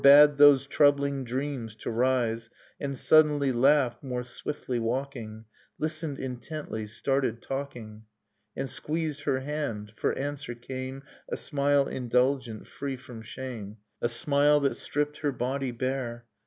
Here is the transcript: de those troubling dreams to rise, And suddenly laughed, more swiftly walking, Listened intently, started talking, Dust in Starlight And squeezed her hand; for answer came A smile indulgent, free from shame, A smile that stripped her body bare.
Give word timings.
de 0.01 0.33
those 0.37 0.65
troubling 0.65 1.23
dreams 1.23 1.75
to 1.75 1.91
rise, 1.91 2.49
And 2.79 2.97
suddenly 2.97 3.51
laughed, 3.51 4.01
more 4.03 4.23
swiftly 4.23 4.79
walking, 4.79 5.45
Listened 5.77 6.17
intently, 6.19 6.87
started 6.87 7.39
talking, 7.39 7.99
Dust 7.99 8.01
in 8.01 8.01
Starlight 8.01 8.51
And 8.55 8.69
squeezed 9.11 9.21
her 9.25 9.39
hand; 9.41 9.93
for 9.95 10.17
answer 10.17 10.55
came 10.55 11.03
A 11.29 11.37
smile 11.37 11.87
indulgent, 11.87 12.65
free 12.65 12.97
from 12.97 13.21
shame, 13.21 13.77
A 14.01 14.09
smile 14.09 14.59
that 14.61 14.75
stripped 14.75 15.17
her 15.17 15.31
body 15.31 15.69
bare. 15.69 16.25